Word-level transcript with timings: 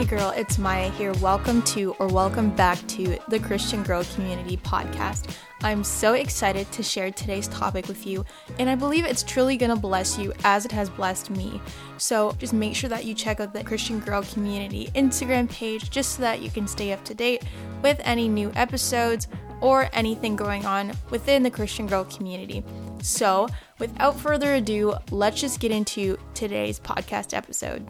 Hey 0.00 0.06
girl, 0.06 0.30
it's 0.30 0.56
Myah 0.56 0.88
here. 0.92 1.12
Welcome 1.20 1.60
to 1.64 1.92
or 1.98 2.08
welcome 2.08 2.56
back 2.56 2.78
to 2.86 3.18
the 3.28 3.38
Christian 3.38 3.82
Girl 3.82 4.02
Community 4.14 4.56
podcast. 4.56 5.36
I'm 5.62 5.84
so 5.84 6.14
excited 6.14 6.72
to 6.72 6.82
share 6.82 7.10
today's 7.10 7.48
topic 7.48 7.86
with 7.86 8.06
you, 8.06 8.24
and 8.58 8.70
I 8.70 8.76
believe 8.76 9.04
it's 9.04 9.22
truly 9.22 9.58
to 9.58 9.76
bless 9.76 10.16
you 10.16 10.32
as 10.42 10.64
it 10.64 10.72
has 10.72 10.88
blessed 10.88 11.28
me. 11.28 11.60
So 11.98 12.34
just 12.38 12.54
make 12.54 12.74
sure 12.74 12.88
that 12.88 13.04
you 13.04 13.12
check 13.12 13.40
out 13.40 13.52
the 13.52 13.62
Christian 13.62 14.00
Girl 14.00 14.22
Community 14.22 14.88
Instagram 14.94 15.50
page 15.50 15.90
just 15.90 16.16
so 16.16 16.22
that 16.22 16.40
you 16.40 16.48
can 16.48 16.66
stay 16.66 16.94
up 16.94 17.04
to 17.04 17.14
date 17.14 17.44
with 17.82 18.00
any 18.02 18.26
new 18.26 18.50
episodes 18.54 19.28
or 19.60 19.90
anything 19.92 20.34
going 20.34 20.64
on 20.64 20.92
within 21.10 21.42
the 21.42 21.50
Christian 21.50 21.86
Girl 21.86 22.04
community. 22.04 22.64
So, 23.02 23.48
without 23.78 24.18
further 24.18 24.54
ado, 24.54 24.94
let's 25.10 25.42
just 25.42 25.60
get 25.60 25.72
into 25.72 26.16
today's 26.32 26.80
podcast 26.80 27.36
episode. 27.36 27.86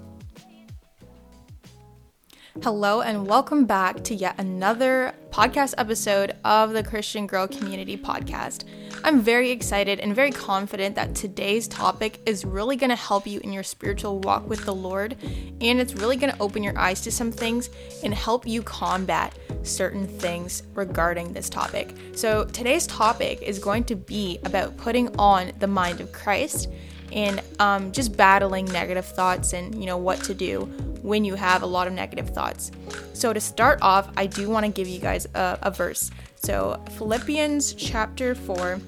Hello, 2.63 3.01
and 3.01 3.27
welcome 3.27 3.65
back 3.65 4.05
to 4.05 4.15
yet 4.15 4.35
another 4.37 5.15
podcast 5.31 5.73
episode 5.79 6.37
of 6.45 6.75
the 6.75 6.83
Christian 6.83 7.27
Girl 7.27 7.49
Community 7.49 7.97
Podcast. 7.97 8.65
I'm 9.03 9.23
very 9.23 9.51
excited 9.51 9.99
and 9.99 10.15
very 10.15 10.31
confident 10.31 10.95
that 10.97 11.15
today's 11.15 11.67
topic 11.67 12.21
is 12.27 12.45
really 12.45 12.77
going 12.77 12.91
to 12.91 12.97
help 12.97 13.27
you 13.27 13.41
in 13.41 13.55
your 13.55 13.63
spiritual 13.63 14.19
walk 14.19 14.47
with 14.47 14.67
the 14.67 14.75
Lord, 14.75 15.17
and 15.23 15.81
it's 15.81 15.95
really 15.95 16.19
going 16.19 16.35
to 16.35 16.39
open 16.39 16.63
your 16.63 16.79
eyes 16.79 17.01
to 17.01 17.11
some 17.11 17.33
things 17.33 17.71
and 18.05 18.13
help 18.13 18.47
you 18.47 18.63
combat 18.63 19.39
certain 19.63 20.07
things 20.07 20.63
regarding 20.75 21.33
this 21.33 21.49
topic. 21.49 21.95
So, 22.15 22.45
today's 22.45 22.87
topic 22.87 23.41
is 23.41 23.59
going 23.59 23.85
to 23.85 23.97
be 23.97 24.39
about 24.45 24.77
putting 24.77 25.17
on 25.17 25.52
the 25.61 25.67
mind 25.67 26.02
of 26.02 26.13
Christ 26.13 26.69
and 27.13 27.43
um, 27.59 27.93
just 27.93 28.16
battling 28.16 28.66
negative 28.66 29.05
thoughts 29.05 29.53
and 29.53 29.75
you 29.75 29.87
know 29.87 29.97
what 29.97 30.23
to 30.25 30.35
do 30.35 30.61
when 31.03 31.25
you 31.25 31.35
have 31.35 31.63
a 31.63 31.67
lot 31.67 31.87
of 31.87 31.93
negative 31.93 32.30
thoughts. 32.30 32.71
So, 33.13 33.33
to 33.33 33.41
start 33.41 33.79
off, 33.83 34.11
I 34.17 34.27
do 34.27 34.49
want 34.49 34.67
to 34.67 34.73
give 34.73 34.89
you 34.89 34.99
guys 34.99 35.27
a, 35.35 35.59
a 35.63 35.71
verse. 35.71 36.11
So, 36.37 36.83
Philippians 36.97 37.75
chapter 37.75 38.35
4, 38.35 38.80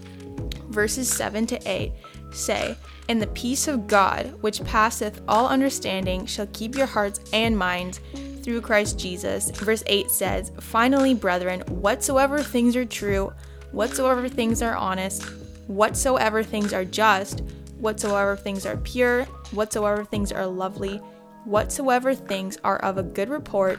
verses 0.68 1.08
7 1.08 1.46
to 1.46 1.70
8 1.70 1.92
say, 2.32 2.76
And 3.08 3.20
the 3.20 3.26
peace 3.28 3.68
of 3.68 3.86
God, 3.86 4.26
which 4.42 4.64
passeth 4.64 5.20
all 5.28 5.48
understanding, 5.48 6.26
shall 6.26 6.46
keep 6.52 6.74
your 6.74 6.86
hearts 6.86 7.20
and 7.32 7.56
minds 7.56 8.00
through 8.42 8.60
Christ 8.60 8.98
Jesus. 8.98 9.50
Verse 9.50 9.82
8 9.86 10.10
says, 10.10 10.52
Finally, 10.60 11.14
brethren, 11.14 11.60
whatsoever 11.68 12.42
things 12.42 12.76
are 12.76 12.84
true, 12.84 13.32
whatsoever 13.70 14.28
things 14.28 14.62
are 14.62 14.76
honest, 14.76 15.24
whatsoever 15.66 16.42
things 16.42 16.72
are 16.72 16.84
just, 16.84 17.42
whatsoever 17.82 18.36
things 18.36 18.64
are 18.64 18.76
pure, 18.78 19.24
whatsoever 19.50 20.04
things 20.04 20.30
are 20.30 20.46
lovely, 20.46 20.98
whatsoever 21.44 22.14
things 22.14 22.56
are 22.62 22.78
of 22.78 22.96
a 22.96 23.02
good 23.02 23.28
report, 23.28 23.78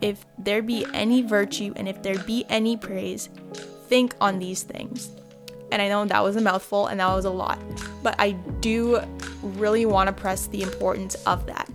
if 0.00 0.26
there 0.36 0.60
be 0.60 0.84
any 0.92 1.22
virtue 1.22 1.72
and 1.76 1.88
if 1.88 2.02
there 2.02 2.18
be 2.18 2.44
any 2.48 2.76
praise, 2.76 3.28
think 3.88 4.14
on 4.20 4.40
these 4.40 4.64
things. 4.64 5.10
And 5.70 5.80
I 5.80 5.88
know 5.88 6.04
that 6.04 6.22
was 6.22 6.34
a 6.34 6.40
mouthful 6.40 6.88
and 6.88 6.98
that 6.98 7.14
was 7.14 7.24
a 7.24 7.30
lot, 7.30 7.60
but 8.02 8.16
I 8.18 8.32
do 8.60 9.00
really 9.40 9.86
want 9.86 10.08
to 10.08 10.12
press 10.12 10.48
the 10.48 10.62
importance 10.62 11.14
of 11.24 11.46
that 11.46 11.70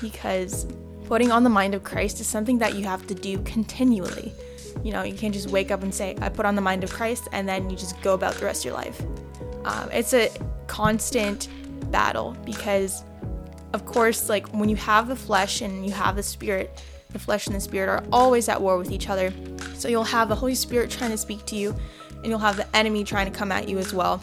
because 0.00 0.64
putting 1.06 1.32
on 1.32 1.42
the 1.42 1.50
mind 1.50 1.74
of 1.74 1.82
Christ 1.82 2.20
is 2.20 2.28
something 2.28 2.58
that 2.58 2.76
you 2.76 2.84
have 2.84 3.04
to 3.08 3.14
do 3.14 3.38
continually. 3.42 4.32
You 4.84 4.92
know, 4.92 5.02
you 5.02 5.14
can't 5.14 5.34
just 5.34 5.50
wake 5.50 5.72
up 5.72 5.82
and 5.82 5.92
say, 5.92 6.16
I 6.20 6.28
put 6.28 6.46
on 6.46 6.54
the 6.54 6.62
mind 6.62 6.84
of 6.84 6.92
Christ, 6.92 7.28
and 7.32 7.48
then 7.48 7.70
you 7.70 7.76
just 7.76 8.00
go 8.02 8.14
about 8.14 8.34
the 8.34 8.44
rest 8.44 8.60
of 8.60 8.66
your 8.66 8.74
life. 8.74 9.02
Um, 9.66 9.90
it's 9.92 10.14
a 10.14 10.30
constant 10.68 11.48
battle 11.90 12.36
because 12.44 13.02
of 13.72 13.84
course, 13.84 14.30
like 14.30 14.46
when 14.54 14.68
you 14.68 14.76
have 14.76 15.08
the 15.08 15.16
flesh 15.16 15.60
and 15.60 15.84
you 15.84 15.92
have 15.92 16.16
the 16.16 16.22
spirit, 16.22 16.82
the 17.10 17.18
flesh 17.18 17.46
and 17.46 17.54
the 17.54 17.60
spirit 17.60 17.88
are 17.88 18.02
always 18.10 18.48
at 18.48 18.60
war 18.60 18.78
with 18.78 18.90
each 18.90 19.10
other. 19.10 19.32
So 19.74 19.88
you'll 19.88 20.04
have 20.04 20.28
the 20.28 20.34
Holy 20.34 20.54
Spirit 20.54 20.90
trying 20.90 21.10
to 21.10 21.18
speak 21.18 21.44
to 21.46 21.56
you, 21.56 21.76
and 22.16 22.26
you'll 22.26 22.38
have 22.38 22.56
the 22.56 22.76
enemy 22.76 23.04
trying 23.04 23.30
to 23.30 23.36
come 23.36 23.52
at 23.52 23.68
you 23.68 23.76
as 23.78 23.92
well. 23.92 24.22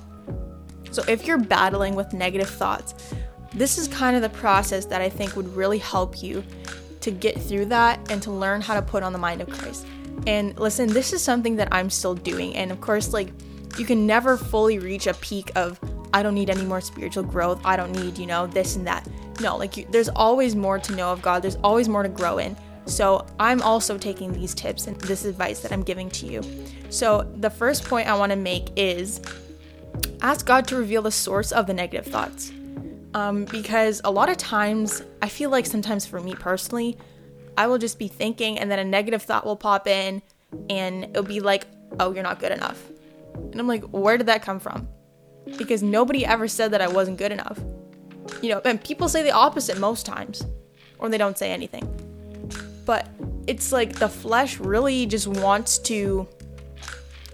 So 0.91 1.03
if 1.07 1.27
you're 1.27 1.37
battling 1.37 1.93
with 1.93 2.13
negative 2.13 2.49
thoughts, 2.49 3.13
this 3.53 3.77
is 3.77 3.87
kind 3.87 4.15
of 4.15 4.21
the 4.23 4.29
process 4.29 4.85
that 4.85 5.01
I 5.01 5.09
think 5.09 5.35
would 5.35 5.55
really 5.55 5.77
help 5.77 6.23
you 6.23 6.43
to 7.01 7.11
get 7.11 7.39
through 7.39 7.65
that 7.65 7.99
and 8.11 8.23
to 8.23 8.31
learn 8.31 8.61
how 8.61 8.73
to 8.73 8.81
put 8.81 9.03
on 9.03 9.13
the 9.13 9.19
mind 9.19 9.41
of 9.41 9.49
Christ. 9.49 9.85
And 10.25 10.57
listen, 10.57 10.89
this 10.89 11.13
is 11.13 11.21
something 11.21 11.57
that 11.57 11.67
I'm 11.71 11.89
still 11.89 12.15
doing. 12.15 12.55
And 12.55 12.71
of 12.71 12.81
course, 12.81 13.13
like, 13.13 13.29
you 13.77 13.85
can 13.85 14.05
never 14.05 14.37
fully 14.37 14.79
reach 14.79 15.07
a 15.07 15.13
peak 15.15 15.51
of, 15.55 15.79
I 16.13 16.23
don't 16.23 16.35
need 16.35 16.49
any 16.49 16.63
more 16.63 16.81
spiritual 16.81 17.23
growth. 17.23 17.61
I 17.65 17.75
don't 17.75 17.91
need, 17.91 18.17
you 18.17 18.25
know, 18.25 18.47
this 18.47 18.75
and 18.75 18.85
that. 18.87 19.07
No, 19.41 19.57
like 19.57 19.77
you, 19.77 19.87
there's 19.89 20.09
always 20.09 20.55
more 20.55 20.79
to 20.79 20.95
know 20.95 21.11
of 21.11 21.21
God. 21.21 21.41
There's 21.41 21.57
always 21.63 21.89
more 21.89 22.03
to 22.03 22.09
grow 22.09 22.37
in. 22.37 22.55
So 22.85 23.25
I'm 23.39 23.61
also 23.61 23.97
taking 23.97 24.33
these 24.33 24.53
tips 24.53 24.87
and 24.87 24.99
this 25.01 25.25
advice 25.25 25.61
that 25.61 25.71
I'm 25.71 25.83
giving 25.83 26.09
to 26.11 26.25
you. 26.25 26.43
So 26.89 27.31
the 27.37 27.49
first 27.49 27.85
point 27.85 28.07
I 28.07 28.15
want 28.15 28.31
to 28.31 28.35
make 28.35 28.69
is 28.75 29.21
ask 30.21 30.45
God 30.45 30.67
to 30.67 30.75
reveal 30.75 31.01
the 31.01 31.11
source 31.11 31.51
of 31.51 31.65
the 31.65 31.73
negative 31.73 32.05
thoughts. 32.05 32.51
Um, 33.13 33.45
because 33.45 34.01
a 34.03 34.11
lot 34.11 34.29
of 34.29 34.37
times, 34.37 35.03
I 35.21 35.29
feel 35.29 35.49
like 35.49 35.65
sometimes 35.65 36.05
for 36.05 36.19
me 36.19 36.33
personally, 36.33 36.97
I 37.57 37.67
will 37.67 37.77
just 37.77 37.99
be 37.99 38.07
thinking 38.07 38.57
and 38.59 38.69
then 38.69 38.79
a 38.79 38.83
negative 38.83 39.21
thought 39.21 39.45
will 39.45 39.55
pop 39.55 39.87
in 39.87 40.21
and 40.69 41.05
it'll 41.05 41.23
be 41.23 41.39
like, 41.39 41.65
oh, 41.99 42.11
you're 42.11 42.23
not 42.23 42.39
good 42.39 42.51
enough. 42.51 42.83
And 43.35 43.59
I'm 43.59 43.67
like, 43.67 43.83
where 43.83 44.17
did 44.17 44.27
that 44.27 44.41
come 44.41 44.59
from? 44.59 44.87
Because 45.57 45.83
nobody 45.83 46.25
ever 46.25 46.47
said 46.47 46.71
that 46.71 46.81
I 46.81 46.87
wasn't 46.87 47.17
good 47.17 47.31
enough. 47.31 47.59
You 48.41 48.49
know, 48.49 48.61
and 48.65 48.83
people 48.83 49.09
say 49.09 49.23
the 49.23 49.31
opposite 49.31 49.79
most 49.79 50.05
times, 50.05 50.45
or 50.99 51.09
they 51.09 51.17
don't 51.17 51.37
say 51.37 51.51
anything. 51.51 51.87
But 52.85 53.07
it's 53.47 53.71
like 53.71 53.93
the 53.93 54.09
flesh 54.09 54.59
really 54.59 55.05
just 55.05 55.27
wants 55.27 55.77
to 55.79 56.27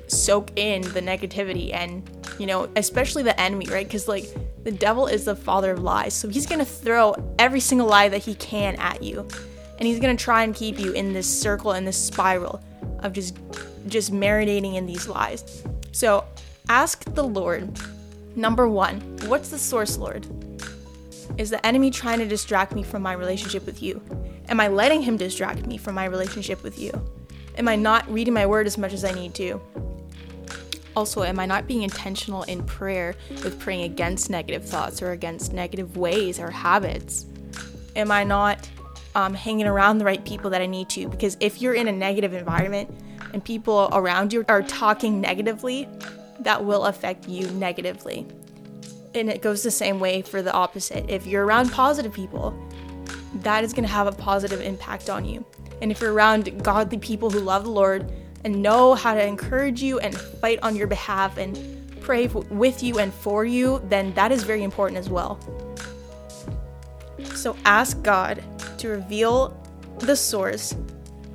soak 0.08 0.52
in 0.56 0.82
the 0.82 1.02
negativity 1.02 1.74
and, 1.74 2.10
you 2.40 2.48
know, 2.48 2.70
especially 2.76 3.24
the 3.24 3.40
enemy, 3.40 3.68
right? 3.70 3.86
Because, 3.86 4.08
like, 4.08 4.26
the 4.64 4.72
devil 4.72 5.08
is 5.08 5.26
the 5.26 5.36
father 5.36 5.72
of 5.72 5.80
lies. 5.82 6.14
So 6.14 6.28
he's 6.30 6.46
going 6.46 6.60
to 6.60 6.66
throw 6.66 7.16
every 7.38 7.60
single 7.60 7.88
lie 7.88 8.10
that 8.10 8.24
he 8.24 8.36
can 8.36 8.76
at 8.78 9.04
you. 9.04 9.28
And 9.78 9.88
he's 9.88 10.00
going 10.00 10.16
to 10.16 10.22
try 10.22 10.44
and 10.44 10.54
keep 10.54 10.78
you 10.78 10.92
in 10.92 11.14
this 11.14 11.28
circle, 11.28 11.72
and 11.72 11.88
this 11.88 11.98
spiral 11.98 12.62
of 13.00 13.14
just 13.14 13.38
just 13.88 14.12
marinating 14.12 14.76
in 14.76 14.86
these 14.86 15.08
lies. 15.08 15.64
So 15.92 16.26
ask 16.68 17.04
the 17.14 17.24
Lord, 17.24 17.70
number 18.36 18.68
one, 18.68 19.02
what's 19.26 19.50
the 19.50 19.60
source, 19.60 19.98
Lord? 19.98 20.28
Is 21.38 21.50
the 21.50 21.66
enemy 21.66 21.92
trying 21.92 22.20
to 22.20 22.28
distract 22.28 22.74
me 22.74 22.84
from 22.84 23.02
my 23.02 23.14
relationship 23.14 23.66
with 23.66 23.82
you? 23.82 24.02
Am 24.50 24.60
I 24.60 24.68
letting 24.68 25.02
him 25.02 25.16
distract 25.16 25.66
me 25.66 25.78
from 25.78 25.96
my 25.96 26.06
relationship 26.06 26.64
with 26.64 26.80
you? 26.80 26.92
Am 27.58 27.68
I 27.68 27.76
not 27.76 28.10
reading 28.10 28.34
my 28.34 28.46
word 28.46 28.68
as 28.68 28.78
much 28.78 28.94
as 28.94 29.04
I 29.04 29.12
need 29.12 29.34
to? 29.36 29.62
Also, 30.96 31.24
am 31.24 31.40
I 31.40 31.46
not 31.46 31.68
being 31.68 31.84
intentional 31.84 32.44
in 32.44 32.64
prayer 32.64 33.16
with 33.44 33.60
praying 33.60 33.84
against 33.84 34.30
negative 34.30 34.66
thoughts 34.66 35.02
or 35.02 35.12
against 35.12 35.54
negative 35.54 35.98
ways 35.98 36.40
or 36.40 36.50
habits? 36.50 37.26
Am 37.96 38.12
I 38.12 38.24
not 38.24 38.68
um, 39.16 39.34
hanging 39.34 39.68
around 39.68 40.00
the 40.00 40.06
right 40.06 40.24
people 40.26 40.50
that 40.50 40.62
I 40.62 40.66
need 40.66 40.90
to? 40.90 41.08
Because 41.08 41.38
if 41.40 41.62
you're 41.62 41.74
in 41.74 41.88
a 41.88 41.92
negative 41.92 42.34
environment 42.34 42.90
and 43.34 43.44
people 43.44 43.90
around 43.92 44.34
you 44.34 44.46
are 44.48 44.64
talking 44.64 45.22
negatively, 45.22 45.88
that 46.40 46.64
will 46.64 46.86
affect 46.86 47.28
you 47.28 47.50
negatively 47.52 48.26
and 49.16 49.30
it 49.30 49.42
goes 49.42 49.64
the 49.64 49.72
same 49.72 50.00
way 50.00 50.22
for 50.22 50.42
the 50.42 50.54
opposite. 50.54 51.10
If 51.10 51.26
you're 51.26 51.46
around 51.46 51.72
positive 51.72 52.14
people, 52.14 52.54
that 53.36 53.64
is 53.64 53.74
going 53.74 53.84
to 53.84 53.92
have 53.92 54.08
a 54.08 54.12
positive 54.12 54.62
impact 54.62 55.10
on 55.10 55.26
you. 55.26 55.46
And 55.82 55.92
if 55.92 56.02
you're 56.02 56.14
around 56.14 56.64
godly 56.64 56.98
people 56.98 57.30
who 57.30 57.40
love 57.40 57.64
the 57.64 57.72
Lord 57.72 58.12
and 58.44 58.62
know 58.62 58.94
how 58.96 59.14
to 59.14 59.26
encourage 59.26 59.82
you 59.82 60.00
and 60.00 60.16
fight 60.16 60.60
on 60.62 60.76
your 60.76 60.88
behalf 60.88 61.38
and 61.38 61.58
pray 62.02 62.28
with 62.28 62.84
you 62.84 63.00
and 63.00 63.14
for 63.14 63.46
you, 63.46 63.82
then 63.86 64.14
that 64.14 64.32
is 64.32 64.44
very 64.44 64.64
important 64.64 64.98
as 65.00 65.10
well. 65.10 65.40
So 67.36 67.56
ask 67.66 68.02
God 68.02 68.44
to 68.80 68.90
reveal 68.90 69.56
the 70.00 70.16
source 70.16 70.76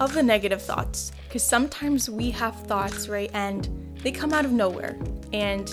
of 0.00 0.14
the 0.14 0.22
negative 0.22 0.62
thoughts 0.62 1.12
because 1.34 1.42
sometimes 1.42 2.08
we 2.08 2.30
have 2.30 2.54
thoughts, 2.66 3.08
right? 3.08 3.28
And 3.34 3.68
they 4.04 4.12
come 4.12 4.32
out 4.32 4.44
of 4.44 4.52
nowhere. 4.52 4.96
And 5.32 5.68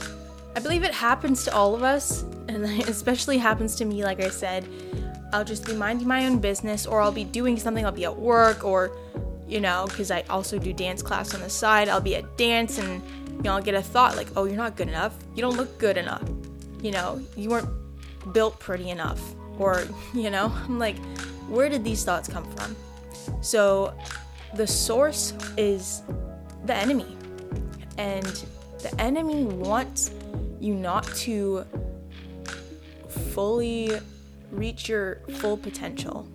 I 0.56 0.60
believe 0.60 0.82
it 0.82 0.92
happens 0.92 1.44
to 1.44 1.54
all 1.54 1.76
of 1.76 1.84
us, 1.84 2.24
and 2.48 2.66
especially 2.90 3.38
happens 3.38 3.76
to 3.76 3.86
me, 3.86 4.04
like 4.04 4.20
I 4.20 4.30
said. 4.30 4.68
I'll 5.32 5.46
just 5.46 5.64
be 5.68 5.76
minding 5.76 6.08
my 6.08 6.26
own 6.26 6.40
business, 6.40 6.88
or 6.88 7.00
I'll 7.00 7.12
be 7.12 7.26
doing 7.26 7.60
something, 7.60 7.86
I'll 7.86 7.92
be 7.92 8.06
at 8.06 8.18
work, 8.18 8.64
or, 8.66 8.98
you 9.48 9.62
know, 9.62 9.86
because 9.88 10.10
I 10.10 10.22
also 10.32 10.58
do 10.58 10.74
dance 10.74 11.04
class 11.04 11.36
on 11.36 11.42
the 11.42 11.50
side, 11.50 11.90
I'll 11.90 12.02
be 12.02 12.16
at 12.16 12.40
dance 12.40 12.80
and, 12.80 13.00
you 13.28 13.44
know, 13.44 13.54
I'll 13.54 13.62
get 13.62 13.76
a 13.76 13.84
thought 13.84 14.18
like, 14.18 14.30
oh, 14.36 14.46
you're 14.46 14.58
not 14.58 14.76
good 14.76 14.88
enough. 14.88 15.14
You 15.36 15.44
don't 15.44 15.58
look 15.58 15.78
good 15.78 15.96
enough. 15.96 16.28
You 16.82 16.90
know, 16.90 17.22
you 17.38 17.52
weren't 17.52 17.70
built 18.34 18.58
pretty 18.58 18.90
enough. 18.90 19.22
Or, 19.60 19.84
you 20.16 20.32
know, 20.32 20.52
I'm 20.66 20.80
like, 20.80 20.98
where 21.48 21.70
did 21.70 21.84
these 21.84 22.04
thoughts 22.04 22.28
come 22.28 22.46
from? 22.56 22.76
So, 23.44 23.94
the 24.54 24.68
source 24.68 25.34
is 25.58 26.02
the 26.66 26.76
enemy. 26.76 27.18
And 27.98 28.46
the 28.80 28.94
enemy 29.00 29.46
wants 29.46 30.12
you 30.60 30.74
not 30.74 31.06
to 31.16 31.66
fully 33.34 33.92
reach 34.52 34.90
your 34.90 35.22
full 35.36 35.58
potential. 35.58 36.28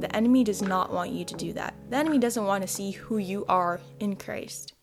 The 0.00 0.14
enemy 0.14 0.44
does 0.44 0.62
not 0.62 0.92
want 0.92 1.10
you 1.10 1.24
to 1.24 1.34
do 1.34 1.52
that. 1.52 1.74
The 1.90 1.96
enemy 1.96 2.18
doesn't 2.18 2.44
want 2.44 2.62
to 2.62 2.68
see 2.68 2.90
who 2.92 3.18
you 3.18 3.44
are 3.48 3.80
in 4.00 4.16
Christ. 4.16 4.74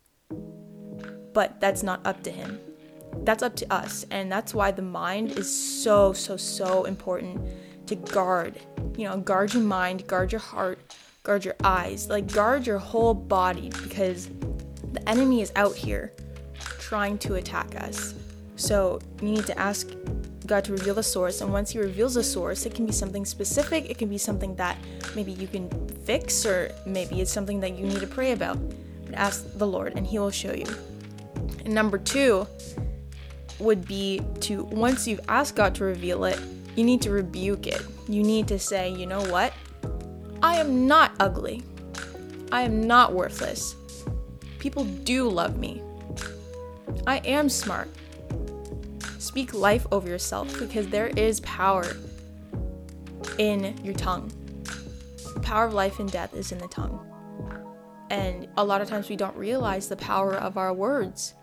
But 1.33 1.59
that's 1.59 1.83
not 1.83 2.05
up 2.05 2.23
to 2.23 2.31
him. 2.31 2.59
That's 3.23 3.43
up 3.43 3.55
to 3.57 3.73
us. 3.73 4.05
And 4.09 4.31
that's 4.31 4.53
why 4.53 4.71
the 4.71 4.81
mind 4.81 5.37
is 5.37 5.49
so, 5.83 6.13
so, 6.13 6.37
so 6.37 6.85
important 6.85 7.41
to 7.87 7.95
guard. 7.95 8.59
You 8.97 9.09
know, 9.09 9.17
guard 9.17 9.53
your 9.53 9.63
mind, 9.63 10.07
guard 10.07 10.31
your 10.31 10.39
heart, 10.39 10.79
guard 11.23 11.45
your 11.45 11.55
eyes, 11.63 12.09
like 12.09 12.31
guard 12.33 12.65
your 12.65 12.79
whole 12.79 13.13
body 13.13 13.69
because 13.83 14.29
the 14.93 15.07
enemy 15.07 15.41
is 15.41 15.51
out 15.55 15.75
here 15.75 16.13
trying 16.79 17.17
to 17.19 17.35
attack 17.35 17.75
us. 17.81 18.15
So 18.55 18.99
you 19.21 19.29
need 19.29 19.45
to 19.45 19.57
ask 19.57 19.89
God 20.45 20.65
to 20.65 20.71
reveal 20.71 20.95
the 20.95 21.03
source. 21.03 21.41
And 21.41 21.53
once 21.53 21.71
He 21.71 21.79
reveals 21.79 22.15
the 22.15 22.23
source, 22.23 22.65
it 22.65 22.73
can 22.73 22.85
be 22.85 22.91
something 22.91 23.25
specific, 23.25 23.89
it 23.89 23.97
can 23.97 24.09
be 24.09 24.17
something 24.17 24.55
that 24.55 24.77
maybe 25.15 25.31
you 25.31 25.47
can 25.47 25.69
fix, 26.05 26.45
or 26.45 26.71
maybe 26.85 27.21
it's 27.21 27.31
something 27.31 27.59
that 27.61 27.77
you 27.77 27.85
need 27.85 28.01
to 28.01 28.07
pray 28.07 28.31
about. 28.31 28.57
But 29.05 29.15
ask 29.15 29.57
the 29.57 29.67
Lord, 29.67 29.93
and 29.95 30.05
He 30.05 30.19
will 30.19 30.31
show 30.31 30.53
you. 30.53 30.65
And 31.65 31.73
number 31.73 31.97
two 31.97 32.47
would 33.59 33.87
be 33.87 34.21
to, 34.41 34.63
once 34.63 35.07
you've 35.07 35.21
asked 35.29 35.55
God 35.55 35.75
to 35.75 35.83
reveal 35.83 36.25
it, 36.25 36.39
you 36.75 36.83
need 36.83 37.01
to 37.03 37.11
rebuke 37.11 37.67
it. 37.67 37.81
You 38.07 38.23
need 38.23 38.47
to 38.47 38.57
say, 38.57 38.89
you 38.89 39.05
know 39.05 39.23
what? 39.25 39.53
I 40.43 40.57
am 40.57 40.87
not 40.87 41.11
ugly. 41.19 41.63
I 42.51 42.63
am 42.63 42.85
not 42.87 43.13
worthless. 43.13 43.75
People 44.59 44.85
do 44.85 45.29
love 45.29 45.57
me. 45.57 45.81
I 47.05 47.17
am 47.19 47.47
smart. 47.47 47.89
Speak 49.19 49.53
life 49.53 49.85
over 49.91 50.07
yourself 50.07 50.57
because 50.59 50.87
there 50.87 51.07
is 51.07 51.39
power 51.41 51.85
in 53.37 53.79
your 53.83 53.93
tongue. 53.93 54.31
The 55.33 55.39
power 55.41 55.65
of 55.65 55.73
life 55.73 55.99
and 55.99 56.11
death 56.11 56.33
is 56.33 56.51
in 56.51 56.57
the 56.57 56.67
tongue. 56.67 56.99
And 58.09 58.47
a 58.57 58.63
lot 58.63 58.81
of 58.81 58.89
times 58.89 59.09
we 59.09 59.15
don't 59.15 59.35
realize 59.37 59.87
the 59.87 59.95
power 59.95 60.33
of 60.33 60.57
our 60.57 60.73
words. 60.73 61.33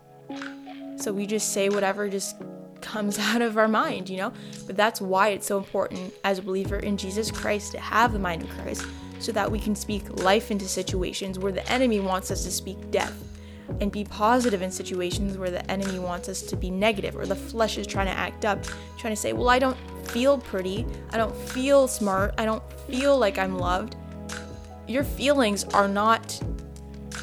So 0.97 1.13
we 1.13 1.25
just 1.25 1.53
say 1.53 1.69
whatever 1.69 2.09
just 2.09 2.35
comes 2.81 3.19
out 3.19 3.41
of 3.41 3.57
our 3.57 3.67
mind, 3.67 4.09
you 4.09 4.17
know? 4.17 4.33
But 4.65 4.77
that's 4.77 5.01
why 5.01 5.29
it's 5.29 5.47
so 5.47 5.57
important 5.57 6.13
as 6.23 6.39
a 6.39 6.41
believer 6.41 6.77
in 6.77 6.97
Jesus 6.97 7.31
Christ 7.31 7.71
to 7.73 7.79
have 7.79 8.13
the 8.13 8.19
mind 8.19 8.43
of 8.43 8.49
Christ 8.49 8.85
so 9.19 9.31
that 9.33 9.51
we 9.51 9.59
can 9.59 9.75
speak 9.75 10.23
life 10.23 10.49
into 10.49 10.67
situations 10.67 11.37
where 11.37 11.51
the 11.51 11.69
enemy 11.69 11.99
wants 11.99 12.31
us 12.31 12.43
to 12.45 12.51
speak 12.51 12.89
death 12.91 13.13
and 13.81 13.91
be 13.91 14.03
positive 14.03 14.61
in 14.61 14.71
situations 14.71 15.37
where 15.37 15.51
the 15.51 15.69
enemy 15.69 15.99
wants 15.99 16.27
us 16.27 16.41
to 16.41 16.55
be 16.55 16.71
negative 16.71 17.15
or 17.15 17.25
the 17.25 17.35
flesh 17.35 17.77
is 17.77 17.85
trying 17.85 18.07
to 18.07 18.13
act 18.13 18.45
up, 18.45 18.63
trying 18.97 19.13
to 19.13 19.19
say, 19.19 19.33
Well, 19.33 19.49
I 19.49 19.59
don't 19.59 19.77
feel 20.07 20.37
pretty, 20.37 20.85
I 21.11 21.17
don't 21.17 21.35
feel 21.35 21.87
smart, 21.87 22.33
I 22.37 22.45
don't 22.45 22.63
feel 22.87 23.17
like 23.17 23.37
I'm 23.37 23.57
loved. 23.57 23.95
Your 24.87 25.03
feelings 25.03 25.65
are 25.65 25.87
not 25.87 26.41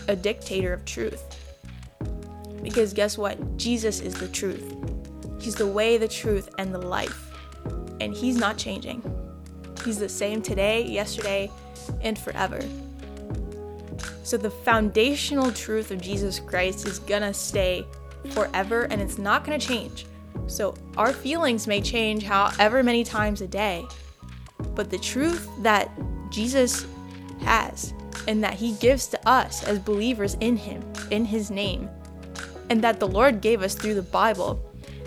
a 0.08 0.14
dictator 0.14 0.72
of 0.72 0.84
truth. 0.84 1.24
Because 2.62 2.92
guess 2.92 3.18
what? 3.18 3.56
Jesus 3.56 4.00
is 4.00 4.14
the 4.14 4.28
truth. 4.28 4.74
He's 5.46 5.54
the 5.54 5.64
way, 5.64 5.96
the 5.96 6.08
truth, 6.08 6.48
and 6.58 6.74
the 6.74 6.80
life. 6.80 7.30
And 8.00 8.12
He's 8.12 8.36
not 8.36 8.58
changing. 8.58 9.00
He's 9.84 9.96
the 9.96 10.08
same 10.08 10.42
today, 10.42 10.82
yesterday, 10.82 11.52
and 12.00 12.18
forever. 12.18 12.60
So 14.24 14.36
the 14.38 14.50
foundational 14.50 15.52
truth 15.52 15.92
of 15.92 16.00
Jesus 16.00 16.40
Christ 16.40 16.84
is 16.84 16.98
gonna 16.98 17.32
stay 17.32 17.86
forever 18.30 18.88
and 18.90 19.00
it's 19.00 19.18
not 19.18 19.44
gonna 19.44 19.56
change. 19.56 20.06
So 20.48 20.74
our 20.96 21.12
feelings 21.12 21.68
may 21.68 21.80
change 21.80 22.24
however 22.24 22.82
many 22.82 23.04
times 23.04 23.40
a 23.40 23.46
day, 23.46 23.84
but 24.74 24.90
the 24.90 24.98
truth 24.98 25.48
that 25.60 25.92
Jesus 26.28 26.86
has 27.42 27.94
and 28.26 28.42
that 28.42 28.54
he 28.54 28.72
gives 28.78 29.06
to 29.06 29.28
us 29.28 29.62
as 29.62 29.78
believers 29.78 30.36
in 30.40 30.56
him, 30.56 30.82
in 31.12 31.24
his 31.24 31.52
name, 31.52 31.88
and 32.68 32.82
that 32.82 32.98
the 32.98 33.06
Lord 33.06 33.40
gave 33.40 33.62
us 33.62 33.76
through 33.76 33.94
the 33.94 34.02
Bible. 34.02 34.60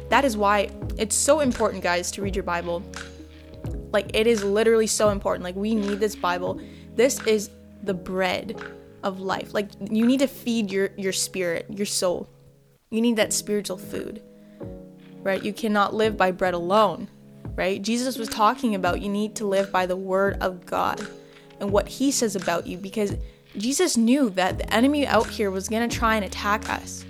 That 0.10 0.26
is 0.26 0.36
why 0.36 0.70
it's 0.98 1.16
so 1.16 1.40
important, 1.40 1.84
guys, 1.84 2.12
to 2.12 2.22
read 2.22 2.36
your 2.36 2.44
Bible. 2.44 2.84
Like, 3.92 4.16
it 4.16 4.28
is 4.28 4.44
literally 4.44 4.88
so 4.88 5.10
important. 5.10 5.44
Like, 5.44 5.56
we 5.56 5.74
need 5.76 6.00
this 6.00 6.16
Bible. 6.16 6.60
This 6.96 7.20
is 7.26 7.50
the 7.84 7.94
bread 7.94 8.60
of 9.04 9.20
life. 9.20 9.54
Like 9.54 9.70
you 9.90 10.06
need 10.06 10.20
to 10.20 10.28
feed 10.28 10.72
your 10.72 10.90
your 10.98 11.14
spirit, 11.14 11.66
your 11.70 11.86
soul. 11.86 12.30
You 12.90 13.02
need 13.02 13.18
that 13.18 13.34
spiritual 13.34 13.78
food. 13.78 14.22
Right? 15.22 15.44
You 15.44 15.54
cannot 15.54 15.94
live 15.94 16.18
by 16.18 16.32
bread 16.32 16.54
alone. 16.54 17.08
Right? 17.56 17.82
Jesus 17.82 18.18
was 18.18 18.30
talking 18.30 18.76
about 18.76 19.02
you 19.02 19.10
need 19.10 19.36
to 19.36 19.46
live 19.46 19.72
by 19.72 19.86
the 19.86 19.96
word 19.96 20.38
of 20.42 20.66
God 20.66 21.06
and 21.60 21.72
what 21.72 21.88
he 21.88 22.12
says 22.12 22.36
about 22.36 22.68
you 22.68 22.78
because 22.78 23.16
Jesus 23.58 23.98
knew 23.98 24.30
that 24.32 24.58
the 24.58 24.74
enemy 24.74 25.06
out 25.06 25.28
here 25.28 25.52
was 25.52 25.68
going 25.68 25.88
to 25.88 25.98
try 25.98 26.16
and 26.16 26.24
attack 26.24 26.70
us. 26.70 27.04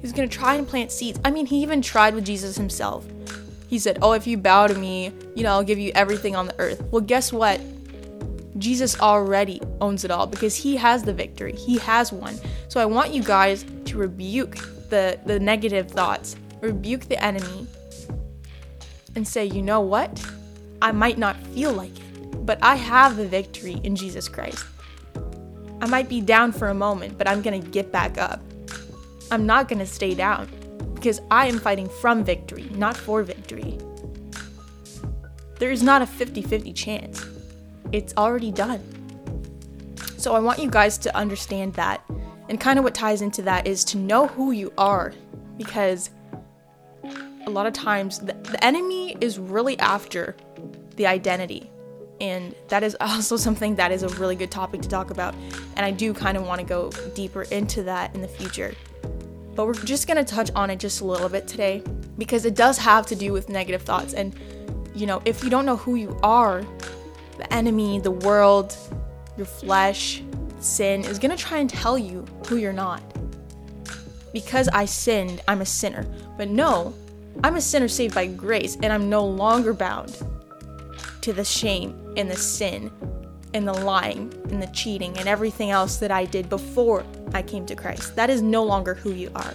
He 0.00 0.02
was 0.02 0.12
going 0.12 0.28
to 0.28 0.34
try 0.34 0.54
and 0.54 0.66
plant 0.66 0.90
seeds. 0.90 1.20
I 1.24 1.30
mean, 1.30 1.44
he 1.44 1.62
even 1.62 1.82
tried 1.82 2.14
with 2.14 2.24
Jesus 2.24 2.56
himself. 2.56 3.06
He 3.68 3.78
said, 3.78 3.98
"Oh, 4.00 4.12
if 4.12 4.26
you 4.26 4.38
bow 4.38 4.66
to 4.66 4.74
me, 4.74 5.12
you 5.34 5.42
know, 5.42 5.50
I'll 5.50 5.62
give 5.62 5.78
you 5.78 5.92
everything 5.94 6.34
on 6.34 6.46
the 6.46 6.58
earth." 6.58 6.82
Well, 6.90 7.02
guess 7.02 7.32
what? 7.32 7.60
Jesus 8.58 8.98
already 9.00 9.60
owns 9.80 10.04
it 10.04 10.10
all 10.10 10.26
because 10.26 10.56
he 10.56 10.76
has 10.76 11.02
the 11.02 11.12
victory. 11.12 11.52
He 11.52 11.78
has 11.78 12.12
won. 12.12 12.34
So 12.68 12.80
I 12.80 12.86
want 12.86 13.12
you 13.12 13.22
guys 13.22 13.64
to 13.86 13.98
rebuke 13.98 14.56
the, 14.90 15.18
the 15.24 15.38
negative 15.38 15.90
thoughts, 15.90 16.36
rebuke 16.60 17.02
the 17.08 17.22
enemy, 17.22 17.66
and 19.14 19.26
say, 19.26 19.44
you 19.46 19.62
know 19.62 19.80
what? 19.80 20.24
I 20.82 20.92
might 20.92 21.18
not 21.18 21.36
feel 21.48 21.72
like 21.72 21.96
it, 21.98 22.46
but 22.46 22.58
I 22.62 22.74
have 22.74 23.16
the 23.16 23.26
victory 23.26 23.80
in 23.84 23.96
Jesus 23.96 24.28
Christ. 24.28 24.64
I 25.80 25.86
might 25.86 26.08
be 26.08 26.20
down 26.20 26.52
for 26.52 26.68
a 26.68 26.74
moment, 26.74 27.16
but 27.16 27.28
I'm 27.28 27.42
going 27.42 27.60
to 27.60 27.68
get 27.70 27.90
back 27.92 28.18
up. 28.18 28.40
I'm 29.30 29.46
not 29.46 29.68
going 29.68 29.78
to 29.78 29.86
stay 29.86 30.14
down 30.14 30.48
because 30.94 31.20
I 31.30 31.46
am 31.46 31.58
fighting 31.58 31.88
from 31.88 32.24
victory, 32.24 32.68
not 32.72 32.96
for 32.96 33.22
victory. 33.22 33.78
There 35.58 35.70
is 35.70 35.82
not 35.82 36.02
a 36.02 36.06
50 36.06 36.42
50 36.42 36.72
chance 36.72 37.24
it's 37.92 38.14
already 38.16 38.52
done. 38.52 38.80
So 40.16 40.34
I 40.34 40.40
want 40.40 40.58
you 40.58 40.70
guys 40.70 40.98
to 40.98 41.16
understand 41.16 41.74
that. 41.74 42.04
And 42.48 42.60
kind 42.60 42.78
of 42.78 42.84
what 42.84 42.94
ties 42.94 43.22
into 43.22 43.42
that 43.42 43.66
is 43.66 43.84
to 43.84 43.98
know 43.98 44.26
who 44.26 44.50
you 44.52 44.72
are 44.76 45.12
because 45.56 46.10
a 47.46 47.50
lot 47.50 47.66
of 47.66 47.72
times 47.72 48.18
the, 48.18 48.32
the 48.32 48.62
enemy 48.64 49.16
is 49.20 49.38
really 49.38 49.78
after 49.78 50.36
the 50.96 51.06
identity. 51.06 51.70
And 52.20 52.54
that 52.68 52.82
is 52.82 52.96
also 53.00 53.36
something 53.36 53.76
that 53.76 53.92
is 53.92 54.02
a 54.02 54.08
really 54.08 54.36
good 54.36 54.50
topic 54.50 54.82
to 54.82 54.88
talk 54.88 55.10
about. 55.10 55.34
And 55.76 55.86
I 55.86 55.90
do 55.90 56.12
kind 56.12 56.36
of 56.36 56.46
want 56.46 56.60
to 56.60 56.66
go 56.66 56.90
deeper 57.14 57.42
into 57.44 57.82
that 57.84 58.14
in 58.14 58.20
the 58.20 58.28
future. 58.28 58.74
But 59.60 59.66
we're 59.66 59.74
just 59.74 60.08
to 60.08 60.24
touch 60.24 60.50
on 60.54 60.70
it 60.70 60.78
just 60.78 61.02
a 61.02 61.04
little 61.04 61.28
bit 61.28 61.46
today 61.46 61.82
because 62.16 62.46
it 62.46 62.54
does 62.54 62.78
have 62.78 63.04
to 63.08 63.14
do 63.14 63.30
with 63.30 63.50
negative 63.50 63.82
thoughts. 63.82 64.14
And, 64.14 64.34
you 64.94 65.04
know, 65.04 65.20
if 65.26 65.44
you 65.44 65.50
don't 65.50 65.66
know 65.66 65.76
who 65.76 65.96
you 65.96 66.18
are, 66.22 66.64
the 67.36 67.52
enemy, 67.52 67.98
the 67.98 68.10
world, 68.10 68.74
your 69.36 69.44
flesh, 69.44 70.22
sin 70.60 71.04
is 71.04 71.18
to 71.36 71.36
try 71.36 71.58
and 71.58 71.68
tell 71.68 71.98
you 71.98 72.24
who 72.46 72.56
you're 72.56 72.72
not. 72.72 73.02
Because 74.32 74.66
I 74.68 74.86
sinned, 74.86 75.42
I'm 75.46 75.60
a 75.60 75.66
sinner. 75.66 76.06
But 76.38 76.48
no, 76.48 76.94
I'm 77.44 77.56
a 77.56 77.60
sinner 77.60 77.88
saved 77.88 78.14
by 78.14 78.28
grace, 78.28 78.78
and 78.82 78.90
I'm 78.90 79.10
no 79.10 79.26
longer 79.26 79.74
bound 79.74 80.16
to 81.20 81.34
the 81.34 81.44
shame 81.44 82.14
and 82.16 82.30
the 82.30 82.36
sin 82.36 82.90
and 83.54 83.66
the 83.66 83.72
lying 83.72 84.32
and 84.50 84.62
the 84.62 84.66
cheating 84.68 85.16
and 85.18 85.28
everything 85.28 85.70
else 85.70 85.96
that 85.98 86.10
I 86.10 86.24
did 86.24 86.48
before 86.48 87.04
I 87.34 87.42
came 87.42 87.66
to 87.66 87.74
Christ. 87.74 88.16
That 88.16 88.30
is 88.30 88.42
no 88.42 88.64
longer 88.64 88.94
who 88.94 89.12
you 89.12 89.30
are. 89.34 89.54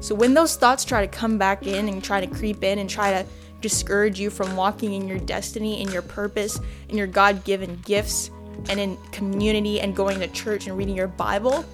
So 0.00 0.14
when 0.14 0.34
those 0.34 0.56
thoughts 0.56 0.84
try 0.84 1.04
to 1.04 1.08
come 1.08 1.38
back 1.38 1.66
in 1.66 1.88
and 1.88 2.02
try 2.02 2.20
to 2.20 2.26
creep 2.26 2.64
in 2.64 2.78
and 2.78 2.88
try 2.88 3.10
to 3.10 3.26
discourage 3.60 4.18
you 4.18 4.30
from 4.30 4.56
walking 4.56 4.94
in 4.94 5.06
your 5.06 5.18
destiny, 5.18 5.82
in 5.82 5.90
your 5.90 6.02
purpose, 6.02 6.58
in 6.88 6.96
your 6.96 7.06
God 7.06 7.44
given 7.44 7.76
gifts, 7.84 8.30
and 8.68 8.78
in 8.78 8.96
community 9.12 9.80
and 9.80 9.96
going 9.96 10.20
to 10.20 10.28
church 10.28 10.66
and 10.66 10.76
reading 10.76 10.94
your 10.94 11.08
Bible, 11.08 11.64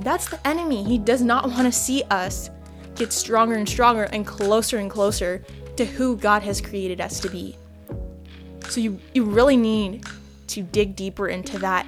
that's 0.00 0.28
the 0.28 0.44
enemy. 0.46 0.82
He 0.84 0.98
does 0.98 1.22
not 1.22 1.46
want 1.46 1.62
to 1.62 1.72
see 1.72 2.02
us 2.04 2.50
get 2.94 3.12
stronger 3.12 3.56
and 3.56 3.68
stronger 3.68 4.04
and 4.04 4.26
closer 4.26 4.78
and 4.78 4.90
closer 4.90 5.44
to 5.76 5.84
who 5.84 6.16
God 6.16 6.42
has 6.42 6.60
created 6.60 7.00
us 7.00 7.20
to 7.20 7.28
be. 7.28 7.56
So 8.68 8.80
you, 8.80 9.00
you 9.14 9.24
really 9.24 9.56
need 9.56 10.04
to 10.48 10.62
dig 10.62 10.96
deeper 10.96 11.28
into 11.28 11.58
that 11.58 11.86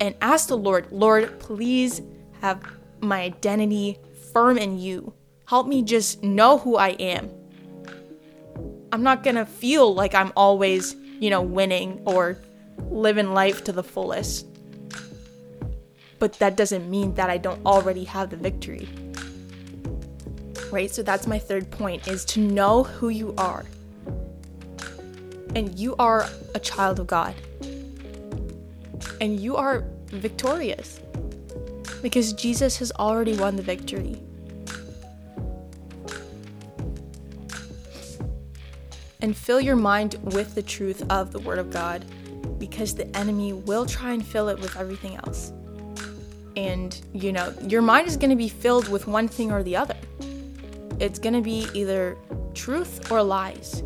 and 0.00 0.14
ask 0.20 0.48
the 0.48 0.56
Lord, 0.56 0.86
Lord, 0.90 1.38
please 1.40 2.00
have 2.40 2.62
my 3.00 3.20
identity 3.20 3.98
firm 4.32 4.58
in 4.58 4.78
you. 4.78 5.12
Help 5.46 5.66
me 5.66 5.82
just 5.82 6.22
know 6.22 6.58
who 6.58 6.76
I 6.76 6.90
am. 6.90 7.30
I'm 8.92 9.02
not 9.02 9.22
gonna 9.22 9.46
feel 9.46 9.94
like 9.94 10.14
I'm 10.14 10.32
always, 10.36 10.94
you 11.20 11.30
know, 11.30 11.42
winning 11.42 12.00
or 12.04 12.38
living 12.90 13.34
life 13.34 13.64
to 13.64 13.72
the 13.72 13.82
fullest. 13.82 14.46
But 16.18 16.34
that 16.34 16.56
doesn't 16.56 16.88
mean 16.88 17.14
that 17.14 17.30
I 17.30 17.38
don't 17.38 17.64
already 17.64 18.04
have 18.04 18.30
the 18.30 18.36
victory. 18.36 18.88
Right? 20.70 20.90
So 20.90 21.02
that's 21.02 21.26
my 21.26 21.38
third 21.38 21.70
point 21.70 22.08
is 22.08 22.24
to 22.26 22.40
know 22.40 22.82
who 22.82 23.08
you 23.08 23.34
are. 23.38 23.64
And 25.58 25.76
you 25.76 25.96
are 25.96 26.24
a 26.54 26.60
child 26.60 27.00
of 27.00 27.08
God. 27.08 27.34
And 29.20 29.40
you 29.40 29.56
are 29.56 29.82
victorious 30.06 31.00
because 32.00 32.32
Jesus 32.32 32.76
has 32.76 32.92
already 32.92 33.36
won 33.36 33.56
the 33.56 33.62
victory. 33.62 34.22
And 39.20 39.36
fill 39.36 39.60
your 39.60 39.74
mind 39.74 40.14
with 40.22 40.54
the 40.54 40.62
truth 40.62 41.02
of 41.10 41.32
the 41.32 41.40
Word 41.40 41.58
of 41.58 41.72
God 41.72 42.04
because 42.60 42.94
the 42.94 43.08
enemy 43.16 43.52
will 43.52 43.84
try 43.84 44.12
and 44.12 44.24
fill 44.24 44.48
it 44.50 44.60
with 44.60 44.76
everything 44.76 45.16
else. 45.16 45.52
And, 46.56 47.04
you 47.12 47.32
know, 47.32 47.52
your 47.66 47.82
mind 47.82 48.06
is 48.06 48.16
going 48.16 48.30
to 48.30 48.36
be 48.36 48.48
filled 48.48 48.88
with 48.88 49.08
one 49.08 49.26
thing 49.26 49.50
or 49.50 49.64
the 49.64 49.74
other. 49.74 49.96
It's 51.00 51.18
going 51.18 51.34
to 51.34 51.42
be 51.42 51.66
either 51.74 52.16
truth 52.54 53.10
or 53.10 53.24
lies. 53.24 53.82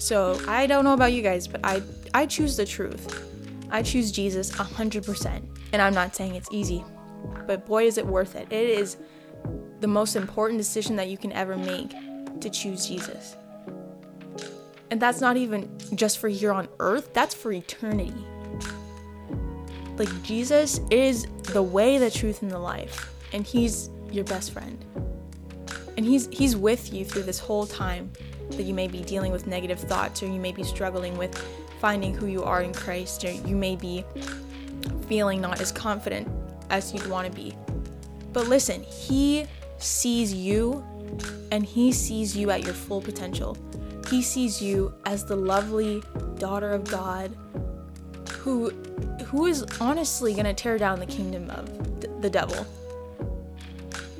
So, 0.00 0.40
I 0.48 0.66
don't 0.66 0.84
know 0.84 0.94
about 0.94 1.12
you 1.12 1.22
guys, 1.22 1.46
but 1.46 1.60
I 1.62 1.82
I 2.12 2.26
choose 2.26 2.56
the 2.56 2.64
truth. 2.64 3.26
I 3.70 3.82
choose 3.82 4.10
Jesus 4.10 4.50
100%. 4.50 5.42
And 5.72 5.80
I'm 5.80 5.94
not 5.94 6.16
saying 6.16 6.34
it's 6.34 6.48
easy, 6.50 6.84
but 7.46 7.66
boy 7.66 7.86
is 7.86 7.98
it 7.98 8.06
worth 8.06 8.34
it. 8.34 8.48
It 8.50 8.68
is 8.68 8.96
the 9.80 9.86
most 9.86 10.16
important 10.16 10.58
decision 10.58 10.96
that 10.96 11.08
you 11.08 11.16
can 11.16 11.32
ever 11.32 11.56
make 11.56 11.94
to 12.40 12.50
choose 12.50 12.86
Jesus. 12.86 13.36
And 14.90 15.00
that's 15.00 15.20
not 15.20 15.36
even 15.36 15.70
just 15.94 16.18
for 16.18 16.28
here 16.28 16.52
on 16.52 16.68
earth, 16.80 17.14
that's 17.14 17.34
for 17.34 17.52
eternity. 17.52 18.12
Like, 19.96 20.22
Jesus 20.22 20.80
is 20.90 21.26
the 21.52 21.62
way, 21.62 21.98
the 21.98 22.10
truth, 22.10 22.42
and 22.42 22.50
the 22.50 22.58
life. 22.58 23.12
And 23.32 23.46
He's 23.46 23.90
your 24.10 24.24
best 24.24 24.50
friend. 24.50 24.84
And 25.96 26.04
He's, 26.04 26.28
he's 26.32 26.56
with 26.56 26.92
you 26.92 27.04
through 27.04 27.24
this 27.24 27.38
whole 27.38 27.66
time 27.66 28.10
you 28.58 28.74
may 28.74 28.88
be 28.88 29.02
dealing 29.02 29.32
with 29.32 29.46
negative 29.46 29.78
thoughts 29.78 30.22
or 30.22 30.26
you 30.26 30.40
may 30.40 30.52
be 30.52 30.64
struggling 30.64 31.16
with 31.16 31.36
finding 31.80 32.14
who 32.14 32.26
you 32.26 32.42
are 32.42 32.62
in 32.62 32.72
Christ 32.72 33.24
or 33.24 33.30
you 33.30 33.56
may 33.56 33.76
be 33.76 34.04
feeling 35.08 35.40
not 35.40 35.60
as 35.60 35.72
confident 35.72 36.28
as 36.70 36.92
you'd 36.92 37.06
want 37.08 37.26
to 37.26 37.32
be. 37.32 37.54
But 38.32 38.48
listen, 38.48 38.82
He 38.82 39.46
sees 39.78 40.32
you 40.32 40.84
and 41.50 41.64
He 41.64 41.92
sees 41.92 42.36
you 42.36 42.50
at 42.50 42.64
your 42.64 42.74
full 42.74 43.00
potential. 43.00 43.56
He 44.08 44.22
sees 44.22 44.60
you 44.60 44.94
as 45.06 45.24
the 45.24 45.36
lovely 45.36 46.02
daughter 46.38 46.70
of 46.70 46.84
God 46.84 47.36
who 48.40 48.70
who 49.26 49.46
is 49.46 49.64
honestly 49.80 50.32
going 50.32 50.46
to 50.46 50.54
tear 50.54 50.78
down 50.78 50.98
the 50.98 51.06
kingdom 51.06 51.48
of 51.50 51.66
th- 52.00 52.12
the 52.20 52.30
devil. 52.30 52.66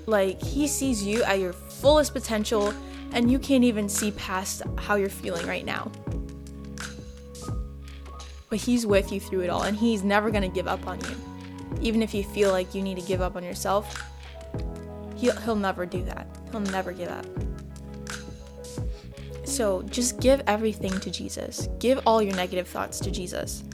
Like 0.06 0.40
he 0.42 0.66
sees 0.68 1.02
you 1.02 1.22
at 1.25 1.38
your 1.40 1.52
fullest 1.52 2.12
potential 2.12 2.72
and 3.12 3.31
you 3.31 3.38
can't 3.38 3.64
even 3.64 3.88
see 3.88 4.11
past 4.12 4.62
how 4.79 4.95
you're 4.95 5.09
feeling 5.09 5.47
right 5.47 5.64
now. 5.64 5.90
But 8.49 8.59
he's 8.59 8.87
with 8.87 9.12
you 9.12 9.21
through 9.21 9.40
it 9.40 9.50
all 9.50 9.62
and 9.62 9.76
he's 9.76 10.02
never 10.02 10.31
going 10.31 10.43
to 10.43 10.49
give 10.49 10.67
up 10.67 10.87
on 10.87 11.00
you. 11.00 11.17
Even 11.81 12.02
if 12.02 12.12
you 12.14 12.25
feel 12.25 12.50
like 12.50 12.75
you 12.75 12.83
need 12.83 12.97
to 12.97 13.07
give 13.07 13.21
up 13.21 13.37
on 13.37 13.45
yourself, 13.45 14.02
he'll, 15.17 15.37
he'll 15.37 15.57
never 15.57 15.87
do 15.87 16.02
that. 16.05 16.26
He'll 16.50 16.61
never 16.61 16.93
give 16.93 17.09
up. 17.09 17.26
So 19.45 19.83
just 19.83 20.21
give 20.21 20.43
everything 20.47 20.93
to 21.00 21.11
Jesus. 21.11 21.69
Give 21.79 22.00
all 22.07 22.23
your 22.23 22.35
negative 22.35 22.69
thoughts 22.69 22.99
to 23.00 23.11
Jesus. 23.11 23.64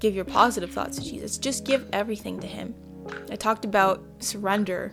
Give 0.00 0.14
your 0.14 0.24
positive 0.24 0.70
thoughts 0.70 0.96
to 0.96 1.02
Jesus. 1.02 1.38
Just 1.38 1.64
give 1.64 1.86
everything 1.92 2.40
to 2.40 2.46
Him. 2.46 2.74
I 3.30 3.36
talked 3.36 3.64
about 3.64 4.02
surrender 4.18 4.92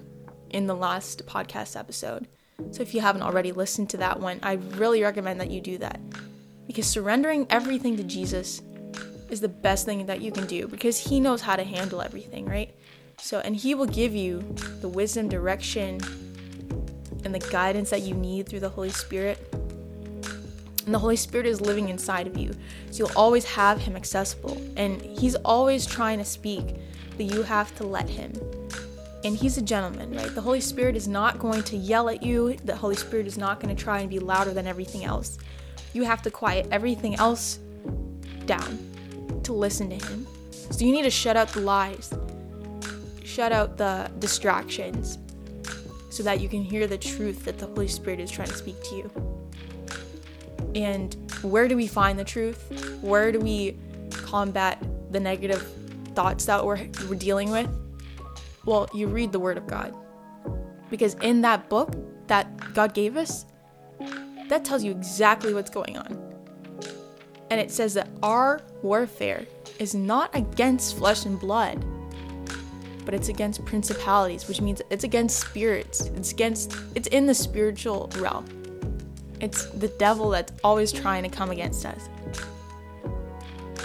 in 0.49 0.67
the 0.67 0.75
last 0.75 1.25
podcast 1.25 1.79
episode. 1.79 2.27
So 2.71 2.81
if 2.81 2.93
you 2.93 3.01
haven't 3.01 3.23
already 3.23 3.51
listened 3.51 3.89
to 3.91 3.97
that 3.97 4.19
one, 4.19 4.39
I 4.43 4.53
really 4.77 5.01
recommend 5.01 5.39
that 5.41 5.49
you 5.49 5.61
do 5.61 5.77
that. 5.79 5.99
Because 6.67 6.87
surrendering 6.87 7.47
everything 7.49 7.97
to 7.97 8.03
Jesus 8.03 8.61
is 9.29 9.41
the 9.41 9.49
best 9.49 9.85
thing 9.85 10.05
that 10.05 10.21
you 10.21 10.31
can 10.31 10.45
do 10.45 10.67
because 10.67 10.99
He 10.99 11.19
knows 11.19 11.41
how 11.41 11.55
to 11.55 11.63
handle 11.63 12.01
everything, 12.01 12.45
right? 12.45 12.73
So, 13.17 13.39
and 13.39 13.55
He 13.55 13.75
will 13.75 13.87
give 13.87 14.15
you 14.15 14.41
the 14.81 14.87
wisdom, 14.87 15.29
direction, 15.29 15.99
and 17.23 17.33
the 17.33 17.39
guidance 17.51 17.89
that 17.89 18.01
you 18.01 18.13
need 18.13 18.47
through 18.47 18.61
the 18.61 18.69
Holy 18.69 18.89
Spirit 18.89 19.37
and 20.85 20.95
the 20.95 20.99
Holy 20.99 21.15
Spirit 21.15 21.45
is 21.45 21.61
living 21.61 21.89
inside 21.89 22.27
of 22.27 22.37
you. 22.37 22.53
So 22.89 23.05
you'll 23.05 23.17
always 23.17 23.45
have 23.45 23.79
Him 23.79 23.95
accessible. 23.95 24.61
And 24.75 25.01
He's 25.01 25.35
always 25.35 25.85
trying 25.85 26.17
to 26.19 26.25
speak, 26.25 26.75
but 27.17 27.25
you 27.25 27.43
have 27.43 27.75
to 27.75 27.85
let 27.85 28.09
Him. 28.09 28.33
And 29.23 29.35
He's 29.35 29.57
a 29.57 29.61
gentleman, 29.61 30.15
right? 30.15 30.33
The 30.33 30.41
Holy 30.41 30.61
Spirit 30.61 30.95
is 30.95 31.07
not 31.07 31.39
going 31.39 31.63
to 31.63 31.77
yell 31.77 32.09
at 32.09 32.23
you, 32.23 32.55
the 32.65 32.75
Holy 32.75 32.95
Spirit 32.95 33.27
is 33.27 33.37
not 33.37 33.59
going 33.59 33.75
to 33.75 33.81
try 33.81 33.99
and 33.99 34.09
be 34.09 34.19
louder 34.19 34.53
than 34.53 34.67
everything 34.67 35.03
else. 35.03 35.37
You 35.93 36.03
have 36.03 36.21
to 36.23 36.31
quiet 36.31 36.67
everything 36.71 37.15
else 37.15 37.59
down 38.45 38.79
to 39.43 39.53
listen 39.53 39.89
to 39.89 39.95
Him. 39.95 40.27
So 40.51 40.85
you 40.85 40.91
need 40.91 41.03
to 41.03 41.11
shut 41.11 41.35
out 41.35 41.49
the 41.49 41.61
lies, 41.61 42.13
shut 43.23 43.51
out 43.51 43.77
the 43.77 44.09
distractions, 44.19 45.17
so 46.09 46.23
that 46.23 46.39
you 46.39 46.49
can 46.49 46.63
hear 46.63 46.87
the 46.87 46.97
truth 46.97 47.45
that 47.45 47.57
the 47.57 47.67
Holy 47.67 47.87
Spirit 47.87 48.19
is 48.19 48.31
trying 48.31 48.49
to 48.49 48.55
speak 48.55 48.81
to 48.83 48.95
you. 48.95 49.11
And 50.75 51.15
where 51.41 51.67
do 51.67 51.75
we 51.75 51.87
find 51.87 52.17
the 52.17 52.23
truth? 52.23 52.99
Where 53.01 53.31
do 53.31 53.39
we 53.39 53.77
combat 54.11 54.81
the 55.11 55.19
negative 55.19 55.65
thoughts 56.15 56.45
that 56.45 56.65
we're, 56.65 56.87
we're 57.09 57.15
dealing 57.15 57.51
with? 57.51 57.69
Well, 58.65 58.89
you 58.93 59.07
read 59.07 59.31
the 59.31 59.39
Word 59.39 59.57
of 59.57 59.67
God. 59.67 59.95
Because 60.89 61.15
in 61.15 61.41
that 61.41 61.69
book 61.69 61.95
that 62.27 62.73
God 62.73 62.93
gave 62.93 63.17
us, 63.17 63.45
that 64.49 64.65
tells 64.65 64.83
you 64.83 64.91
exactly 64.91 65.53
what's 65.53 65.69
going 65.69 65.97
on. 65.97 66.17
And 67.49 67.59
it 67.59 67.71
says 67.71 67.93
that 67.95 68.09
our 68.21 68.61
warfare 68.81 69.45
is 69.79 69.95
not 69.95 70.33
against 70.35 70.97
flesh 70.97 71.25
and 71.25 71.39
blood, 71.39 71.83
but 73.03 73.13
it's 73.13 73.29
against 73.29 73.65
principalities, 73.65 74.47
which 74.47 74.61
means 74.61 74.81
it's 74.89 75.03
against 75.03 75.39
spirits. 75.39 76.01
It's 76.15 76.31
against 76.31 76.75
it's 76.95 77.07
in 77.07 77.25
the 77.25 77.33
spiritual 77.33 78.09
realm. 78.17 78.45
It's 79.39 79.65
the 79.65 79.87
devil 79.87 80.29
that's 80.29 80.53
always 80.63 80.91
trying 80.91 81.23
to 81.23 81.29
come 81.29 81.49
against 81.49 81.85
us. 81.85 82.07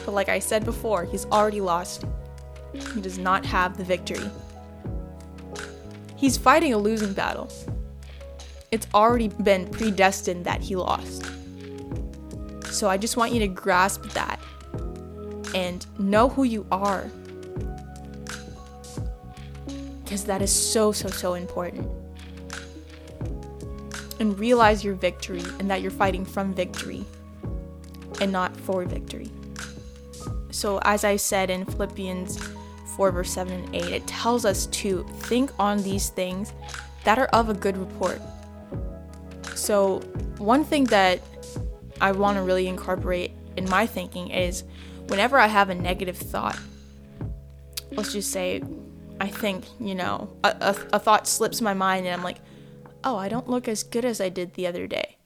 But 0.04 0.12
like 0.12 0.28
I 0.28 0.38
said 0.38 0.64
before, 0.64 1.04
he's 1.04 1.24
already 1.26 1.60
lost. 1.60 2.04
He 2.94 3.00
does 3.00 3.18
not 3.18 3.44
have 3.46 3.76
the 3.76 3.84
victory. 3.84 4.30
He's 6.16 6.36
fighting 6.36 6.72
a 6.72 6.78
losing 6.78 7.12
battle. 7.12 7.50
It's 8.70 8.86
already 8.94 9.28
been 9.28 9.68
predestined 9.70 10.44
that 10.46 10.60
he 10.60 10.74
lost. 10.74 11.24
So 12.66 12.88
I 12.88 12.96
just 12.96 13.16
want 13.16 13.32
you 13.32 13.40
to 13.40 13.48
grasp 13.48 14.04
that 14.10 14.40
and 15.54 15.86
know 15.98 16.28
who 16.28 16.44
you 16.44 16.66
are. 16.70 17.10
Because 20.04 20.24
that 20.24 20.42
is 20.42 20.52
so, 20.52 20.92
so, 20.92 21.08
so 21.08 21.34
important 21.34 21.88
and 24.18 24.38
realize 24.38 24.84
your 24.84 24.94
victory 24.94 25.42
and 25.58 25.70
that 25.70 25.82
you're 25.82 25.90
fighting 25.90 26.24
from 26.24 26.54
victory 26.54 27.04
and 28.20 28.32
not 28.32 28.56
for 28.56 28.84
victory. 28.84 29.30
So, 30.50 30.80
as 30.82 31.04
I 31.04 31.16
said 31.16 31.50
in 31.50 31.66
Philippians 31.66 32.38
4, 32.96 33.12
verse 33.12 33.30
7 33.30 33.52
and 33.52 33.74
8, 33.74 33.84
it 33.84 34.06
tells 34.06 34.44
us 34.44 34.66
to 34.66 35.04
think 35.20 35.50
on 35.58 35.82
these 35.82 36.08
things 36.08 36.52
that 37.04 37.18
are 37.18 37.26
of 37.26 37.48
a 37.48 37.54
good 37.54 37.76
report. 37.76 38.20
So, 39.54 40.00
one 40.38 40.64
thing 40.64 40.84
that 40.84 41.20
I 42.00 42.12
want 42.12 42.36
to 42.36 42.42
really 42.42 42.66
incorporate 42.66 43.32
in 43.56 43.68
my 43.68 43.86
thinking 43.86 44.30
is 44.30 44.64
whenever 45.08 45.38
I 45.38 45.46
have 45.46 45.70
a 45.70 45.74
negative 45.74 46.16
thought, 46.16 46.58
let's 47.92 48.12
just 48.12 48.30
say 48.32 48.62
I 49.20 49.28
think, 49.28 49.64
you 49.80 49.94
know, 49.94 50.30
a, 50.44 50.48
a, 50.60 50.76
a 50.94 50.98
thought 50.98 51.26
slips 51.26 51.60
my 51.60 51.74
mind 51.74 52.06
and 52.06 52.14
I'm 52.14 52.22
like, 52.22 52.38
oh, 53.02 53.16
I 53.16 53.28
don't 53.28 53.48
look 53.48 53.68
as 53.68 53.82
good 53.82 54.04
as 54.04 54.20
I 54.20 54.28
did 54.28 54.54
the 54.54 54.66
other 54.66 54.86
day. 54.86 55.16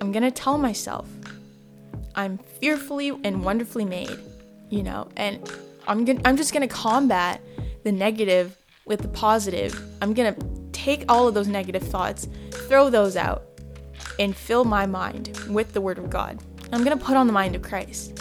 I'm 0.00 0.12
gonna 0.12 0.30
tell 0.30 0.58
myself 0.58 1.08
I'm 2.14 2.38
fearfully 2.38 3.08
and 3.24 3.44
wonderfully 3.44 3.84
made, 3.84 4.18
you 4.76 4.82
know, 4.82 5.08
and 5.16 5.50
I'm 5.86 6.04
gonna 6.04 6.20
I'm 6.26 6.36
just 6.36 6.52
gonna 6.52 6.68
combat 6.68 7.40
the 7.82 7.92
negative 7.92 8.56
with 8.84 9.00
the 9.00 9.08
positive. 9.08 9.74
I'm 10.02 10.12
gonna 10.12 10.36
take 10.72 11.04
all 11.08 11.26
of 11.26 11.34
those 11.34 11.48
negative 11.48 11.82
thoughts, 11.82 12.28
throw 12.68 12.90
those 12.90 13.16
out, 13.16 13.44
and 14.18 14.36
fill 14.36 14.66
my 14.66 14.84
mind 14.84 15.38
with 15.48 15.72
the 15.72 15.80
Word 15.80 15.96
of 15.96 16.10
God. 16.10 16.38
I'm 16.72 16.84
gonna 16.84 16.98
put 16.98 17.16
on 17.16 17.26
the 17.26 17.32
mind 17.32 17.56
of 17.56 17.62
Christ 17.62 18.18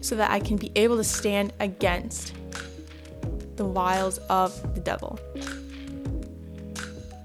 so 0.00 0.16
that 0.16 0.30
I 0.30 0.40
can 0.40 0.56
be 0.56 0.72
able 0.74 0.96
to 0.96 1.04
stand 1.04 1.52
against 1.60 2.32
the 3.56 3.66
wiles 3.66 4.16
of 4.30 4.74
the 4.74 4.80
devil. 4.80 5.18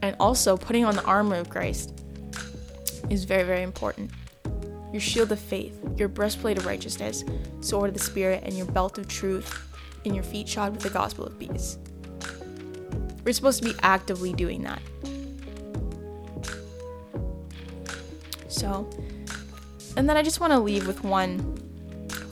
And 0.02 0.18
also, 0.20 0.58
putting 0.58 0.84
on 0.84 0.96
the 0.96 1.04
armor 1.06 1.38
of 1.38 1.50
Christ 1.50 1.94
is 3.10 3.24
very, 3.24 3.44
very 3.44 3.62
important. 3.62 4.12
Your 4.94 5.02
shield 5.02 5.32
of 5.34 5.40
faith, 5.40 5.78
your 5.98 6.08
breastplate 6.08 6.58
of 6.58 6.66
righteousness, 6.66 7.26
sword 7.60 7.90
of 7.90 7.96
the 7.96 8.00
Spirit, 8.00 8.44
and 8.46 8.56
your 8.56 8.68
belt 8.68 8.98
of 8.98 9.10
truth, 9.10 9.68
and 10.06 10.16
your 10.16 10.24
feet 10.24 10.48
shod 10.48 10.72
with 10.72 10.84
the 10.84 10.90
gospel 10.90 11.26
of 11.26 11.38
peace. 11.38 11.78
We're 13.26 13.34
supposed 13.34 13.62
to 13.64 13.70
be 13.70 13.76
actively 13.82 14.34
doing 14.34 14.64
that. 14.64 14.82
So, 18.48 18.90
and 19.98 20.08
then 20.08 20.16
I 20.16 20.22
just 20.22 20.40
want 20.40 20.54
to 20.54 20.60
leave 20.60 20.88
with 20.88 21.04
one 21.04 21.58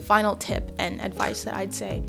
final 0.04 0.36
tip 0.36 0.70
and 0.78 1.00
advice 1.00 1.44
that 1.44 1.54
I'd 1.54 1.74
say 1.74 2.04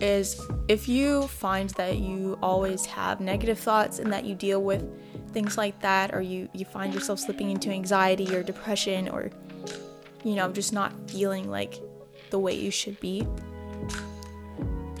is 0.00 0.40
if 0.68 0.88
you 0.88 1.26
find 1.28 1.70
that 1.70 1.98
you 1.98 2.38
always 2.42 2.86
have 2.86 3.20
negative 3.20 3.58
thoughts 3.58 3.98
and 3.98 4.12
that 4.12 4.24
you 4.24 4.34
deal 4.34 4.62
with 4.62 4.84
things 5.32 5.56
like 5.56 5.80
that 5.80 6.14
or 6.14 6.20
you 6.20 6.48
you 6.54 6.64
find 6.64 6.92
yourself 6.92 7.20
slipping 7.20 7.50
into 7.50 7.70
anxiety 7.70 8.34
or 8.34 8.42
depression 8.42 9.08
or 9.08 9.30
you 10.24 10.34
know 10.34 10.50
just 10.52 10.72
not 10.72 10.92
feeling 11.10 11.50
like 11.50 11.80
the 12.30 12.38
way 12.38 12.54
you 12.54 12.70
should 12.70 12.98
be. 13.00 13.26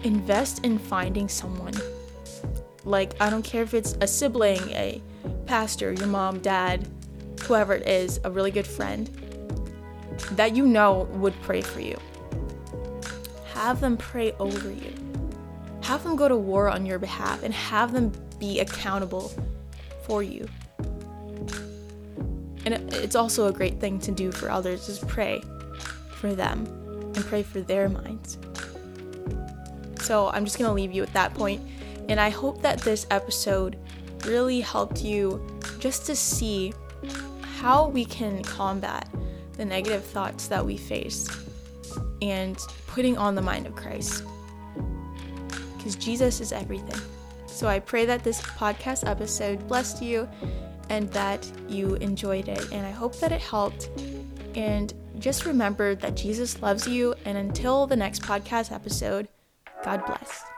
Invest 0.02 0.64
in 0.64 0.78
finding 0.78 1.28
someone. 1.28 1.74
Like 2.84 3.14
i 3.20 3.28
don't 3.28 3.44
care 3.44 3.62
if 3.62 3.74
it's 3.74 3.96
a 4.00 4.06
sibling 4.06 4.62
a 4.70 5.02
pastor 5.44 5.92
your 5.92 6.06
mom 6.06 6.38
dad 6.38 6.88
whoever 7.42 7.74
it 7.74 7.86
is 7.86 8.20
a 8.24 8.30
really 8.30 8.50
good 8.50 8.66
friend 8.66 9.08
that 10.32 10.54
you 10.56 10.66
know 10.66 11.08
would 11.12 11.34
pray 11.42 11.60
for 11.60 11.80
you. 11.80 11.98
Have 13.54 13.80
them 13.80 13.96
pray 13.96 14.32
over 14.38 14.70
you. 14.70 14.92
Have 15.82 16.02
them 16.04 16.16
go 16.16 16.28
to 16.28 16.36
war 16.36 16.68
on 16.68 16.86
your 16.86 16.98
behalf 16.98 17.42
and 17.42 17.52
have 17.52 17.92
them 17.92 18.12
be 18.38 18.60
accountable 18.60 19.32
for 20.04 20.22
you. 20.22 20.48
And 22.66 22.92
it's 22.92 23.16
also 23.16 23.46
a 23.46 23.52
great 23.52 23.80
thing 23.80 23.98
to 24.00 24.12
do 24.12 24.30
for 24.30 24.50
others 24.50 24.88
is 24.88 24.98
pray 25.00 25.42
for 26.10 26.34
them 26.34 26.66
and 27.14 27.24
pray 27.24 27.42
for 27.42 27.60
their 27.60 27.88
minds. 27.88 28.38
So 30.00 30.28
I'm 30.28 30.44
just 30.44 30.58
going 30.58 30.68
to 30.68 30.74
leave 30.74 30.92
you 30.92 31.02
at 31.02 31.12
that 31.12 31.34
point 31.34 31.62
and 32.08 32.20
I 32.20 32.30
hope 32.30 32.62
that 32.62 32.80
this 32.80 33.06
episode 33.10 33.78
really 34.24 34.60
helped 34.60 35.02
you 35.02 35.46
just 35.78 36.06
to 36.06 36.16
see 36.16 36.74
how 37.40 37.88
we 37.88 38.04
can 38.04 38.42
combat 38.42 39.08
the 39.56 39.64
negative 39.64 40.04
thoughts 40.04 40.48
that 40.48 40.64
we 40.64 40.76
face 40.76 41.28
and 42.20 42.58
putting 42.86 43.16
on 43.16 43.34
the 43.34 43.42
mind 43.42 43.66
of 43.66 43.76
Christ 43.76 44.24
because 45.76 45.96
Jesus 45.96 46.40
is 46.40 46.52
everything. 46.52 47.00
So 47.46 47.68
I 47.68 47.78
pray 47.78 48.04
that 48.06 48.24
this 48.24 48.40
podcast 48.42 49.06
episode 49.06 49.66
blessed 49.68 50.02
you 50.02 50.28
and 50.90 51.10
that 51.12 51.50
you 51.68 51.94
enjoyed 51.96 52.48
it. 52.48 52.70
And 52.72 52.84
I 52.84 52.90
hope 52.90 53.16
that 53.20 53.32
it 53.32 53.40
helped. 53.40 53.88
And 54.54 54.92
just 55.18 55.46
remember 55.46 55.94
that 55.94 56.16
Jesus 56.16 56.60
loves 56.60 56.86
you. 56.86 57.14
And 57.24 57.38
until 57.38 57.86
the 57.86 57.96
next 57.96 58.22
podcast 58.22 58.72
episode, 58.72 59.28
God 59.82 60.04
bless. 60.04 60.49